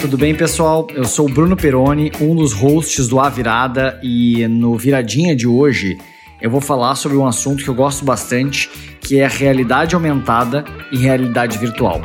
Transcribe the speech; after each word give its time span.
Tudo 0.00 0.16
bem, 0.16 0.36
pessoal? 0.36 0.86
Eu 0.94 1.04
sou 1.04 1.26
o 1.26 1.28
Bruno 1.28 1.56
Peroni, 1.56 2.12
um 2.20 2.36
dos 2.36 2.52
hosts 2.52 3.08
do 3.08 3.18
A 3.18 3.28
Virada, 3.28 3.98
e 4.04 4.46
no 4.46 4.78
Viradinha 4.78 5.34
de 5.34 5.48
hoje 5.48 5.98
eu 6.40 6.48
vou 6.48 6.60
falar 6.60 6.94
sobre 6.94 7.16
um 7.16 7.26
assunto 7.26 7.64
que 7.64 7.68
eu 7.68 7.74
gosto 7.74 8.04
bastante, 8.04 8.70
que 9.00 9.18
é 9.18 9.26
realidade 9.26 9.96
aumentada 9.96 10.64
e 10.92 10.96
realidade 10.96 11.58
virtual. 11.58 12.00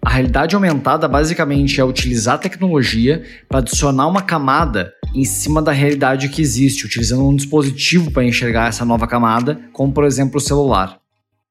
A 0.00 0.10
realidade 0.10 0.54
aumentada 0.54 1.08
basicamente 1.08 1.80
é 1.80 1.84
utilizar 1.84 2.36
a 2.36 2.38
tecnologia 2.38 3.24
para 3.48 3.58
adicionar 3.58 4.06
uma 4.06 4.22
camada 4.22 4.92
em 5.14 5.24
cima 5.24 5.62
da 5.62 5.72
realidade 5.72 6.28
que 6.28 6.42
existe, 6.42 6.84
utilizando 6.84 7.26
um 7.26 7.36
dispositivo 7.36 8.10
para 8.10 8.24
enxergar 8.24 8.68
essa 8.68 8.84
nova 8.84 9.06
camada, 9.06 9.60
como 9.72 9.92
por 9.92 10.04
exemplo 10.04 10.38
o 10.38 10.40
celular. 10.40 10.98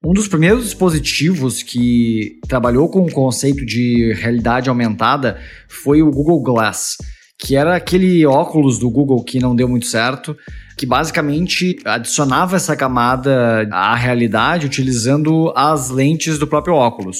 Um 0.05 0.11
dos 0.11 0.27
primeiros 0.27 0.65
dispositivos 0.65 1.63
que 1.63 2.39
trabalhou 2.47 2.89
com 2.89 3.05
o 3.05 3.11
conceito 3.11 3.65
de 3.65 4.13
realidade 4.19 4.67
aumentada 4.67 5.39
foi 5.69 6.01
o 6.01 6.11
Google 6.11 6.43
Glass, 6.43 6.97
que 7.39 7.55
era 7.55 7.75
aquele 7.75 8.25
óculos 8.25 8.77
do 8.77 8.89
Google 8.89 9.23
que 9.23 9.39
não 9.39 9.55
deu 9.55 9.69
muito 9.69 9.85
certo, 9.85 10.35
que 10.77 10.85
basicamente 10.85 11.77
adicionava 11.85 12.57
essa 12.57 12.75
camada 12.75 13.65
à 13.71 13.95
realidade 13.95 14.65
utilizando 14.65 15.53
as 15.55 15.89
lentes 15.89 16.37
do 16.37 16.47
próprio 16.47 16.75
óculos 16.75 17.19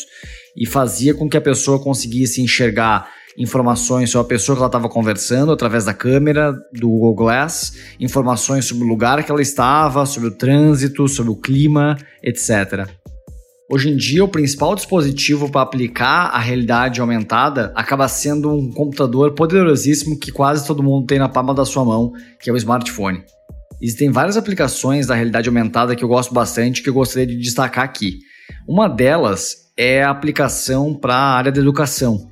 e 0.58 0.66
fazia 0.66 1.14
com 1.14 1.30
que 1.30 1.38
a 1.38 1.42
pessoa 1.42 1.82
conseguisse 1.82 2.42
enxergar 2.42 3.10
informações 3.38 4.12
sobre 4.12 4.26
a 4.26 4.30
pessoa 4.30 4.56
que 4.56 4.62
ela 4.62 4.68
estava 4.68 4.90
conversando 4.90 5.52
através 5.52 5.86
da 5.86 5.94
câmera 5.94 6.54
do 6.74 6.88
Google 6.88 7.16
Glass, 7.16 7.74
informações 8.00 8.66
sobre 8.66 8.84
o 8.84 8.88
lugar 8.88 9.24
que 9.24 9.32
ela 9.32 9.42
estava, 9.42 10.06
sobre 10.06 10.30
o 10.30 10.38
trânsito, 10.38 11.08
sobre 11.08 11.32
o 11.32 11.36
clima, 11.36 11.98
etc. 12.24 12.88
Hoje 13.72 13.90
em 13.90 13.96
dia, 13.96 14.24
o 14.24 14.28
principal 14.28 14.76
dispositivo 14.76 15.50
para 15.50 15.62
aplicar 15.62 16.28
a 16.28 16.38
realidade 16.38 17.02
aumentada 17.02 17.72
acaba 17.76 18.08
sendo 18.08 18.54
um 18.54 18.72
computador 18.72 19.34
poderosíssimo 19.34 20.20
que 20.20 20.32
quase 20.32 20.68
todo 20.68 20.84
mundo 20.84 21.08
tem 21.08 21.18
na 21.18 21.30
palma 21.30 21.54
da 21.54 21.66
sua 21.66 21.84
mão, 21.84 22.12
que 22.40 22.50
é 22.50 22.54
o 22.54 22.58
smartphone. 22.58 23.24
Existem 23.82 24.12
várias 24.12 24.38
aplicações 24.38 25.08
da 25.08 25.16
realidade 25.16 25.50
aumentada 25.50 25.96
que 25.96 26.04
eu 26.04 26.08
gosto 26.08 26.34
bastante 26.34 26.84
que 26.84 26.90
eu 26.90 26.94
gostaria 26.94 27.28
de 27.28 27.38
destacar 27.38 27.84
aqui. 27.84 28.20
Uma 28.68 28.88
delas 28.88 29.64
é 29.76 30.04
a 30.04 30.12
aplicação 30.12 30.94
para 30.94 31.16
a 31.16 31.36
área 31.36 31.52
da 31.52 31.60
educação. 31.60 32.30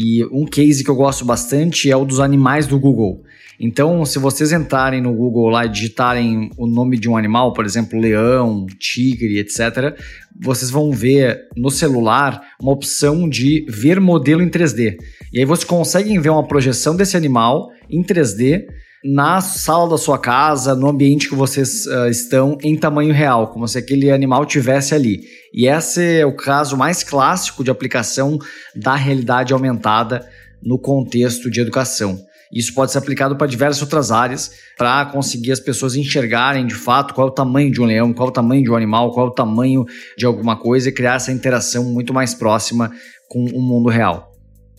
E 0.00 0.24
um 0.26 0.46
case 0.46 0.84
que 0.84 0.90
eu 0.90 0.94
gosto 0.94 1.24
bastante 1.24 1.90
é 1.90 1.96
o 1.96 2.04
dos 2.04 2.20
animais 2.20 2.68
do 2.68 2.78
Google. 2.78 3.24
Então, 3.58 4.04
se 4.04 4.20
vocês 4.20 4.52
entrarem 4.52 5.00
no 5.00 5.12
Google 5.12 5.48
lá 5.48 5.66
e 5.66 5.68
digitarem 5.68 6.52
o 6.56 6.68
nome 6.68 6.96
de 6.96 7.08
um 7.08 7.16
animal, 7.16 7.52
por 7.52 7.64
exemplo, 7.64 7.98
leão, 7.98 8.64
tigre, 8.78 9.40
etc., 9.40 9.98
vocês 10.40 10.70
vão 10.70 10.92
ver 10.92 11.48
no 11.56 11.68
celular 11.68 12.40
uma 12.62 12.70
opção 12.70 13.28
de 13.28 13.66
ver 13.68 14.00
modelo 14.00 14.40
em 14.40 14.48
3D. 14.48 14.98
E 15.32 15.40
aí 15.40 15.44
vocês 15.44 15.68
conseguem 15.68 16.20
ver 16.20 16.30
uma 16.30 16.46
projeção 16.46 16.94
desse 16.94 17.16
animal 17.16 17.68
em 17.90 18.00
3D 18.00 18.66
na 19.04 19.40
sala 19.40 19.90
da 19.90 19.98
sua 19.98 20.18
casa, 20.18 20.74
no 20.74 20.88
ambiente 20.88 21.28
que 21.28 21.34
vocês 21.34 21.86
uh, 21.86 22.08
estão, 22.08 22.58
em 22.62 22.76
tamanho 22.76 23.14
real, 23.14 23.48
como 23.48 23.66
se 23.68 23.78
aquele 23.78 24.10
animal 24.10 24.44
tivesse 24.44 24.94
ali. 24.94 25.20
E 25.54 25.68
esse 25.68 26.20
é 26.20 26.26
o 26.26 26.34
caso 26.34 26.76
mais 26.76 27.02
clássico 27.02 27.62
de 27.62 27.70
aplicação 27.70 28.38
da 28.74 28.94
realidade 28.96 29.52
aumentada 29.52 30.28
no 30.62 30.78
contexto 30.78 31.50
de 31.50 31.60
educação. 31.60 32.18
Isso 32.52 32.74
pode 32.74 32.90
ser 32.90 32.98
aplicado 32.98 33.36
para 33.36 33.46
diversas 33.46 33.82
outras 33.82 34.10
áreas, 34.10 34.50
para 34.76 35.04
conseguir 35.06 35.52
as 35.52 35.60
pessoas 35.60 35.94
enxergarem 35.94 36.66
de 36.66 36.74
fato 36.74 37.14
qual 37.14 37.28
é 37.28 37.30
o 37.30 37.34
tamanho 37.34 37.70
de 37.70 37.80
um 37.80 37.84
leão, 37.84 38.12
qual 38.12 38.28
é 38.28 38.30
o 38.30 38.34
tamanho 38.34 38.64
de 38.64 38.70
um 38.70 38.74
animal, 38.74 39.12
qual 39.12 39.26
é 39.26 39.30
o 39.30 39.34
tamanho 39.34 39.84
de 40.16 40.24
alguma 40.24 40.56
coisa 40.56 40.88
e 40.88 40.92
criar 40.92 41.16
essa 41.16 41.30
interação 41.30 41.84
muito 41.84 42.12
mais 42.14 42.34
próxima 42.34 42.90
com 43.28 43.44
o 43.44 43.60
mundo 43.60 43.90
real. 43.90 44.27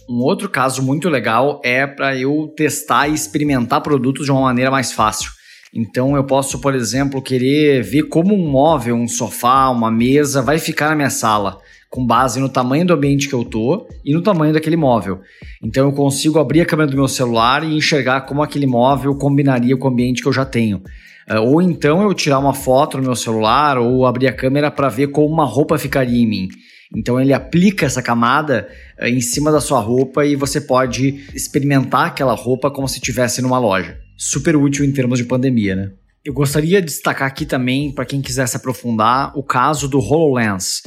Um 0.10 0.24
outro 0.24 0.50
caso 0.50 0.82
muito 0.82 1.08
legal 1.08 1.62
é 1.64 1.86
para 1.86 2.18
eu 2.18 2.52
testar 2.58 3.08
e 3.08 3.14
experimentar 3.14 3.80
produtos 3.82 4.26
de 4.26 4.32
uma 4.32 4.42
maneira 4.42 4.72
mais 4.72 4.92
fácil. 4.92 5.30
Então 5.72 6.16
eu 6.16 6.24
posso, 6.24 6.60
por 6.60 6.74
exemplo, 6.74 7.22
querer 7.22 7.84
ver 7.84 8.04
como 8.10 8.34
um 8.34 8.50
móvel, 8.50 8.96
um 8.96 9.08
sofá, 9.08 9.70
uma 9.70 9.92
mesa 9.92 10.42
vai 10.42 10.58
ficar 10.58 10.90
na 10.90 10.96
minha 10.96 11.12
sala, 11.12 11.60
com 11.92 12.04
base 12.04 12.40
no 12.40 12.50
tamanho 12.50 12.88
do 12.88 12.94
ambiente 12.94 13.30
que 13.30 13.36
eu 13.36 13.46
tô 13.46 13.88
e 14.04 14.12
no 14.12 14.24
tamanho 14.24 14.52
daquele 14.52 14.76
móvel. 14.76 15.20
Então 15.64 15.86
eu 15.86 15.94
consigo 15.94 16.40
abrir 16.40 16.62
a 16.62 16.66
câmera 16.66 16.90
do 16.90 16.98
meu 16.98 17.08
celular 17.08 17.64
e 17.64 17.78
enxergar 17.78 18.22
como 18.22 18.42
aquele 18.42 18.66
móvel 18.66 19.14
combinaria 19.14 19.78
com 19.78 19.88
o 19.88 19.92
ambiente 19.92 20.24
que 20.24 20.28
eu 20.28 20.34
já 20.34 20.44
tenho. 20.44 20.82
Eh, 21.28 21.40
ou 21.40 21.62
então 21.62 22.02
eu 22.02 22.12
tirar 22.16 22.40
uma 22.40 22.56
foto 22.56 22.98
no 22.98 23.04
meu 23.04 23.16
celular 23.16 23.78
ou 23.78 24.08
abrir 24.08 24.28
a 24.28 24.34
câmera 24.34 24.72
para 24.72 24.90
ver 24.90 25.10
como 25.10 25.28
uma 25.28 25.46
roupa 25.46 25.78
ficaria 25.78 26.20
em 26.20 26.28
mim. 26.28 26.48
Então 26.96 27.20
ele 27.20 27.34
aplica 27.34 27.86
essa 27.86 28.02
camada 28.02 28.68
eh, 28.98 29.10
em 29.10 29.22
cima 29.22 29.52
da 29.52 29.62
sua 29.62 29.80
roupa 29.80 30.26
e 30.26 30.36
você 30.36 30.60
pode 30.60 31.26
experimentar 31.36 32.08
aquela 32.08 32.34
roupa 32.34 32.72
como 32.72 32.88
se 32.88 32.96
estivesse 32.96 33.42
numa 33.42 33.60
loja. 33.60 34.00
Super 34.18 34.56
útil 34.56 34.84
em 34.84 34.92
termos 34.92 35.20
de 35.20 35.26
pandemia, 35.26 35.76
né? 35.76 35.92
Eu 36.26 36.34
gostaria 36.34 36.82
de 36.82 36.88
destacar 36.88 37.28
aqui 37.28 37.46
também, 37.46 37.92
para 37.92 38.06
quem 38.06 38.22
quiser 38.22 38.46
se 38.48 38.58
aprofundar, 38.58 39.32
o 39.38 39.44
caso 39.44 39.88
do 39.88 40.00
HoloLens, 40.00 40.82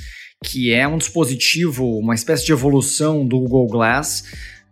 que 0.45 0.73
é 0.73 0.87
um 0.87 0.99
dispositivo, 0.99 1.99
uma 1.99 2.15
espécie 2.15 2.45
de 2.45 2.53
evolução 2.53 3.27
do 3.27 3.39
Google 3.39 3.67
Glass, 3.69 4.25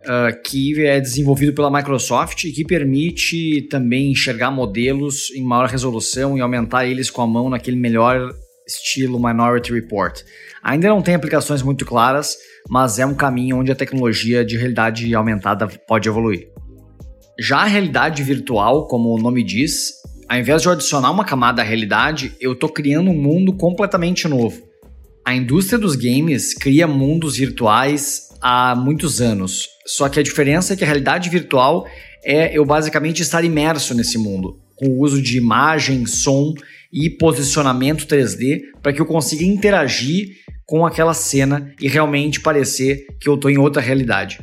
uh, 0.02 0.42
que 0.44 0.84
é 0.84 1.00
desenvolvido 1.00 1.54
pela 1.54 1.70
Microsoft 1.70 2.44
e 2.44 2.52
que 2.52 2.64
permite 2.64 3.62
também 3.70 4.10
enxergar 4.10 4.50
modelos 4.50 5.30
em 5.30 5.42
maior 5.42 5.68
resolução 5.68 6.36
e 6.36 6.40
aumentar 6.40 6.86
eles 6.86 7.08
com 7.08 7.22
a 7.22 7.26
mão 7.26 7.48
naquele 7.48 7.76
melhor 7.76 8.30
estilo 8.70 9.20
Minority 9.20 9.72
Report. 9.72 10.22
Ainda 10.62 10.88
não 10.88 11.02
tem 11.02 11.14
aplicações 11.14 11.62
muito 11.62 11.84
claras, 11.84 12.36
mas 12.68 12.98
é 12.98 13.06
um 13.06 13.14
caminho 13.14 13.58
onde 13.58 13.72
a 13.72 13.76
tecnologia 13.76 14.44
de 14.44 14.56
realidade 14.56 15.12
aumentada 15.14 15.66
pode 15.66 16.08
evoluir. 16.08 16.48
Já 17.38 17.58
a 17.58 17.66
realidade 17.66 18.22
virtual, 18.22 18.86
como 18.86 19.14
o 19.14 19.20
nome 19.20 19.42
diz, 19.42 19.92
ao 20.28 20.38
invés 20.38 20.62
de 20.62 20.68
eu 20.68 20.72
adicionar 20.72 21.10
uma 21.10 21.24
camada 21.24 21.62
à 21.62 21.64
realidade, 21.64 22.32
eu 22.40 22.52
estou 22.52 22.68
criando 22.68 23.10
um 23.10 23.20
mundo 23.20 23.52
completamente 23.54 24.28
novo. 24.28 24.62
A 25.24 25.34
indústria 25.34 25.78
dos 25.78 25.96
games 25.96 26.54
cria 26.54 26.86
mundos 26.86 27.36
virtuais 27.36 28.28
há 28.40 28.74
muitos 28.74 29.20
anos, 29.20 29.68
só 29.86 30.08
que 30.08 30.20
a 30.20 30.22
diferença 30.22 30.72
é 30.72 30.76
que 30.76 30.84
a 30.84 30.86
realidade 30.86 31.28
virtual 31.28 31.86
é 32.24 32.56
eu 32.56 32.64
basicamente 32.64 33.22
estar 33.22 33.44
imerso 33.44 33.94
nesse 33.94 34.18
mundo, 34.18 34.58
com 34.76 34.86
o 34.86 35.00
uso 35.00 35.20
de 35.20 35.36
imagem, 35.36 36.06
som 36.06 36.54
e 36.92 37.10
posicionamento 37.10 38.06
3D 38.06 38.60
para 38.82 38.92
que 38.92 39.00
eu 39.00 39.06
consiga 39.06 39.44
interagir 39.44 40.36
com 40.66 40.86
aquela 40.86 41.14
cena 41.14 41.74
e 41.80 41.88
realmente 41.88 42.40
parecer 42.40 43.06
que 43.20 43.28
eu 43.28 43.34
estou 43.34 43.50
em 43.50 43.58
outra 43.58 43.82
realidade. 43.82 44.40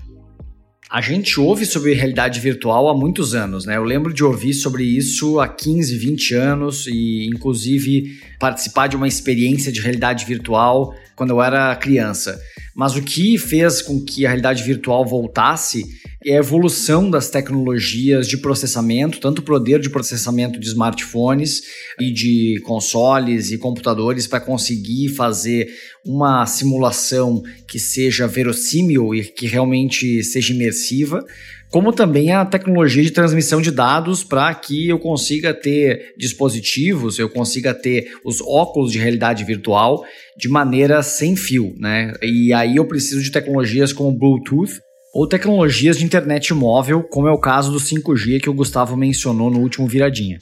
A 0.90 1.02
gente 1.02 1.38
ouve 1.38 1.66
sobre 1.66 1.94
realidade 1.94 2.40
virtual 2.40 2.88
há 2.88 2.98
muitos 2.98 3.36
anos, 3.36 3.66
né? 3.66 3.76
Eu 3.76 3.84
lembro 3.84 4.14
de 4.14 4.24
ouvir 4.24 4.54
sobre 4.54 4.86
isso 4.86 5.38
há 5.38 5.48
15, 5.48 5.98
20 5.98 6.34
anos 6.34 6.88
e, 6.88 7.26
inclusive, 7.26 8.18
participar 8.40 8.88
de 8.88 8.96
uma 8.96 9.08
experiência 9.08 9.70
de 9.70 9.82
realidade 9.82 10.24
virtual 10.24 10.96
quando 11.14 11.32
eu 11.32 11.42
era 11.42 11.76
criança. 11.76 12.40
Mas 12.74 12.96
o 12.96 13.02
que 13.02 13.38
fez 13.38 13.82
com 13.82 14.00
que 14.00 14.26
a 14.26 14.30
realidade 14.30 14.64
virtual 14.64 15.06
voltasse 15.06 15.84
é 16.28 16.36
a 16.36 16.40
evolução 16.40 17.10
das 17.10 17.30
tecnologias 17.30 18.28
de 18.28 18.38
processamento, 18.38 19.20
tanto 19.20 19.40
o 19.40 19.44
poder 19.44 19.80
de 19.80 19.90
processamento 19.90 20.60
de 20.60 20.68
smartphones 20.68 21.62
e 22.00 22.12
de 22.12 22.62
consoles 22.66 23.52
e 23.52 23.58
computadores 23.58 24.28
para 24.28 24.42
conseguir 24.42 25.10
fazer 25.10 25.70
uma 26.06 26.46
simulação 26.46 27.42
que 27.66 27.80
seja 27.80 28.28
verossímil 28.28 29.16
e 29.16 29.24
que 29.24 29.48
realmente 29.48 30.22
seja 30.22 30.54
imersiva, 30.54 31.26
como 31.70 31.94
também 31.94 32.32
a 32.32 32.46
tecnologia 32.46 33.04
de 33.04 33.12
transmissão 33.12 33.62
de 33.62 33.72
dados 33.72 34.24
para 34.24 34.54
que 34.54 34.90
eu 34.90 35.00
consiga 35.00 35.54
ter 35.54 36.14
dispositivos, 36.18 37.20
eu 37.20 37.30
consiga 37.30 37.74
ter 37.74 38.12
os 38.26 38.42
óculos 38.42 38.92
de 38.92 39.00
realidade 39.00 39.44
virtual 39.44 40.04
de 40.38 40.50
maneira 40.50 41.02
sem 41.02 41.36
fio, 41.36 41.74
né? 41.78 42.14
E 42.22 42.54
aí 42.54 42.78
eu 42.78 42.86
preciso 42.86 43.22
de 43.22 43.32
tecnologias 43.32 43.92
como 43.92 44.18
Bluetooth 44.18 44.80
ou 45.18 45.26
tecnologias 45.26 45.98
de 45.98 46.06
internet 46.06 46.54
móvel, 46.54 47.02
como 47.02 47.28
é 47.28 47.32
o 47.32 47.40
caso 47.40 47.72
do 47.72 47.80
5G 47.80 48.40
que 48.40 48.52
o 48.52 48.54
Gustavo 48.54 48.96
mencionou 48.96 49.50
no 49.50 49.62
último 49.62 49.88
viradinha. 49.88 50.38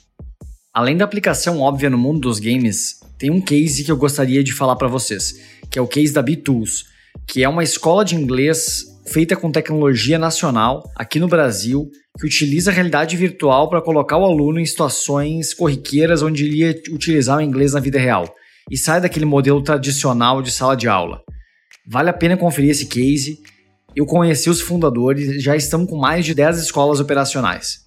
Além 0.74 0.98
da 0.98 1.06
aplicação 1.06 1.62
óbvia 1.62 1.90
no 1.90 1.98
mundo 1.98 2.20
dos 2.20 2.40
games, 2.40 3.00
tem 3.18 3.30
um 3.32 3.40
case 3.40 3.86
que 3.86 3.90
eu 3.90 3.96
gostaria 3.96 4.44
de 4.44 4.52
falar 4.52 4.76
para 4.76 4.90
vocês, 4.90 5.40
que 5.72 5.80
é 5.80 5.82
o 5.82 5.88
case 5.88 6.12
da 6.12 6.22
B-Tools, 6.22 6.88
que 7.26 7.42
é 7.42 7.48
uma 7.48 7.64
escola 7.64 8.04
de 8.04 8.18
inglês 8.18 8.84
feita 9.08 9.34
com 9.34 9.50
tecnologia 9.50 10.20
nacional 10.20 10.84
aqui 10.94 11.22
no 11.22 11.30
Brasil, 11.30 11.90
que 12.20 12.26
utiliza 12.26 12.70
a 12.70 12.74
realidade 12.74 13.16
virtual 13.16 13.70
para 13.70 13.82
colocar 13.82 14.18
o 14.18 14.26
aluno 14.26 14.60
em 14.60 14.66
situações 14.66 15.54
corriqueiras 15.54 16.22
onde 16.22 16.44
ele 16.44 16.58
ia 16.58 16.76
utilizar 16.92 17.38
o 17.38 17.42
inglês 17.42 17.72
na 17.72 17.80
vida 17.80 17.98
real 17.98 18.26
e 18.70 18.76
sai 18.76 19.00
daquele 19.00 19.24
modelo 19.24 19.64
tradicional 19.64 20.42
de 20.42 20.52
sala 20.52 20.76
de 20.76 20.90
aula. 20.90 21.22
Vale 21.88 22.10
a 22.10 22.14
pena 22.14 22.36
conferir 22.36 22.72
esse 22.72 22.88
case. 22.88 23.40
Eu 23.96 24.06
conheci 24.06 24.50
os 24.50 24.60
fundadores, 24.60 25.42
já 25.42 25.56
estão 25.56 25.86
com 25.86 25.96
mais 25.96 26.26
de 26.26 26.36
10 26.36 26.60
escolas 26.60 27.00
operacionais. 27.00 27.86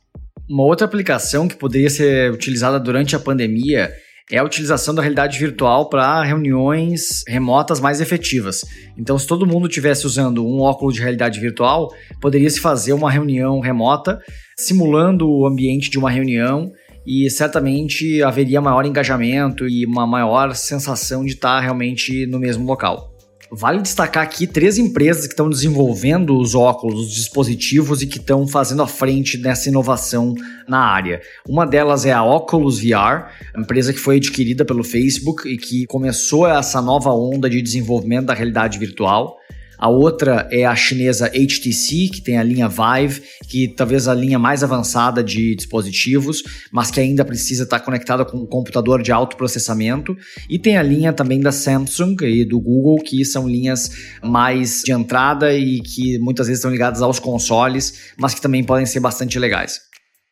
Uma 0.49 0.65
outra 0.65 0.87
aplicação 0.87 1.47
que 1.47 1.55
poderia 1.55 1.91
ser 1.91 2.33
utilizada 2.33 2.81
durante 2.81 3.15
a 3.15 3.19
pandemia 3.19 3.93
é 4.31 4.39
a 4.39 4.45
utilização 4.45 4.95
da 4.95 5.03
realidade 5.03 5.39
virtual 5.39 5.91
para 5.91 6.23
reuniões 6.23 7.23
remotas 7.29 7.79
mais 7.79 8.01
efetivas. 8.01 8.65
Então, 8.97 9.19
se 9.19 9.27
todo 9.27 9.47
mundo 9.47 9.69
tivesse 9.69 10.07
usando 10.07 10.47
um 10.47 10.61
óculos 10.61 10.95
de 10.95 11.03
realidade 11.03 11.39
virtual, 11.41 11.93
poderia 12.23 12.49
se 12.49 12.61
fazer 12.61 12.95
uma 12.95 13.11
reunião 13.11 13.61
remota 13.61 14.19
simulando 14.57 15.29
o 15.29 15.47
ambiente 15.47 15.91
de 15.91 15.99
uma 15.99 16.11
reunião 16.11 16.73
e 17.07 17.29
certamente 17.29 18.23
haveria 18.23 18.63
maior 18.63 18.87
engajamento 18.87 19.69
e 19.69 19.85
uma 19.85 20.07
maior 20.07 20.55
sensação 20.55 21.23
de 21.23 21.33
estar 21.33 21.61
realmente 21.61 22.27
no 22.27 22.39
mesmo 22.39 22.67
local. 22.67 23.18
Vale 23.51 23.81
destacar 23.81 24.23
aqui 24.23 24.47
três 24.47 24.77
empresas 24.77 25.27
que 25.27 25.33
estão 25.33 25.49
desenvolvendo 25.49 26.39
os 26.39 26.55
óculos, 26.55 27.01
os 27.01 27.15
dispositivos 27.15 28.03
e 28.03 28.07
que 28.07 28.19
estão 28.19 28.47
fazendo 28.47 28.83
a 28.83 28.87
frente 28.87 29.39
nessa 29.39 29.71
inovação 29.71 30.35
na 30.69 30.81
área. 30.81 31.23
Uma 31.49 31.67
delas 31.67 32.05
é 32.05 32.13
a 32.13 32.23
Oculus 32.23 32.79
VR, 32.79 33.31
empresa 33.57 33.93
que 33.93 33.99
foi 33.99 34.17
adquirida 34.17 34.67
pelo 34.67 34.85
Facebook 34.85 35.49
e 35.49 35.57
que 35.57 35.87
começou 35.87 36.47
essa 36.47 36.83
nova 36.83 37.11
onda 37.11 37.49
de 37.49 37.63
desenvolvimento 37.63 38.27
da 38.27 38.35
realidade 38.35 38.79
virtual. 38.79 39.39
A 39.79 39.89
outra 39.89 40.49
é 40.51 40.65
a 40.65 40.75
chinesa 40.75 41.27
HTC, 41.27 42.09
que 42.13 42.21
tem 42.21 42.37
a 42.37 42.43
linha 42.43 42.69
Vive, 42.69 43.23
que 43.49 43.69
talvez 43.69 44.09
a 44.09 44.15
linha 44.15 44.39
mais 44.39 44.65
avançada 44.65 45.23
de 45.23 45.55
dispositivos, 45.55 46.43
mas 46.73 46.91
que 46.91 47.01
ainda 47.01 47.25
precisa 47.25 47.63
estar 47.63 47.81
conectada 47.81 48.25
com 48.25 48.39
um 48.39 48.47
computador 48.47 49.03
de 49.03 49.13
alto 49.13 49.37
processamento. 49.37 50.17
E 50.51 50.59
tem 50.59 50.77
a 50.77 50.83
linha 50.83 51.13
também 51.13 51.41
da 51.41 51.53
Samsung 51.53 52.17
e 52.23 52.45
do 52.45 52.61
Google, 52.61 52.97
que 52.97 53.25
são 53.25 53.49
linhas 53.49 53.91
mais 54.23 54.83
de 54.85 54.93
entrada 54.93 55.55
e 55.55 55.81
que 55.81 56.19
muitas 56.19 56.49
vezes 56.49 56.59
estão 56.59 56.71
ligadas 56.71 57.01
aos 57.01 57.19
consoles, 57.19 58.13
mas 58.17 58.35
que 58.35 58.41
também 58.41 58.65
podem 58.65 58.87
ser 58.87 59.01
bastante 59.01 59.39
legais. 59.39 59.88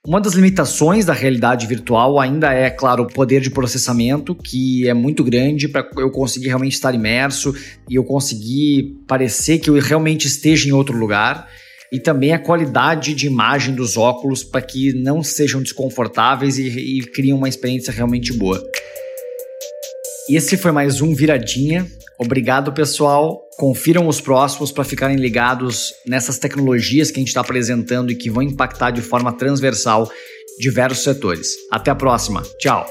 Uma 0.07 0.21
das 0.21 0.35
limitações 0.35 1.05
da 1.05 1.13
realidade 1.13 1.67
virtual 1.67 2.21
ainda 2.21 2.53
é, 2.53 2.71
claro, 2.71 3.03
o 3.03 3.07
poder 3.09 3.41
de 3.41 3.51
processamento, 3.51 4.37
que 4.37 4.89
é 4.89 4.95
muito 4.95 5.25
grande 5.25 5.67
para 5.67 5.85
eu 5.97 6.13
conseguir 6.13 6.47
realmente 6.47 6.75
estar 6.75 6.95
imerso 6.95 7.53
e 7.91 7.97
eu 7.97 8.05
conseguir 8.05 9.01
parecer 9.09 9.59
que 9.59 9.69
eu 9.69 9.75
realmente 9.81 10.29
esteja 10.29 10.69
em 10.69 10.73
outro 10.73 10.97
lugar. 10.97 11.49
E 11.91 11.99
também 11.99 12.33
a 12.33 12.39
qualidade 12.39 13.15
de 13.15 13.27
imagem 13.27 13.75
dos 13.75 13.97
óculos 13.97 14.45
para 14.45 14.63
que 14.63 14.93
não 14.93 15.25
sejam 15.25 15.61
desconfortáveis 15.61 16.57
e, 16.57 16.69
e 16.69 17.01
criem 17.01 17.33
uma 17.33 17.49
experiência 17.49 17.93
realmente 17.93 18.33
boa. 18.33 18.63
Esse 20.31 20.57
foi 20.57 20.71
mais 20.71 21.01
um 21.01 21.17
Viradinha. 21.17 21.85
Obrigado, 22.17 22.73
pessoal. 22.73 23.46
Confiram 23.59 24.07
os 24.07 24.21
próximos 24.21 24.71
para 24.71 24.85
ficarem 24.85 25.17
ligados 25.17 25.95
nessas 26.07 26.39
tecnologias 26.39 27.11
que 27.11 27.17
a 27.17 27.21
gente 27.21 27.29
está 27.29 27.41
apresentando 27.41 28.13
e 28.13 28.15
que 28.15 28.31
vão 28.31 28.43
impactar 28.43 28.91
de 28.91 29.01
forma 29.01 29.33
transversal 29.33 30.11
diversos 30.59 31.03
setores. 31.03 31.49
Até 31.71 31.91
a 31.91 31.95
próxima. 31.95 32.43
Tchau. 32.59 32.87